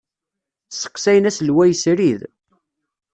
[0.71, 2.21] Sseqsayen aselway srid.